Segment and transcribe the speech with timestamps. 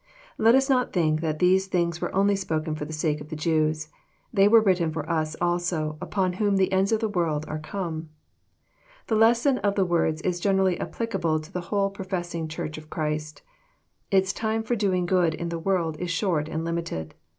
[0.39, 3.35] Let us not think that these things were only spoken for the sake of the
[3.35, 3.89] Jews.
[4.33, 8.09] They were written for us also, upon whom the ends of the world are come.
[9.05, 13.43] The lesson of the words is generally applicable to the whole professing Church of Christ.
[14.09, 17.13] Its time for doing good in the world is short and limited.